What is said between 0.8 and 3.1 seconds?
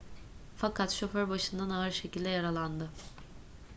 şoför başından ağır şekilde yaralandı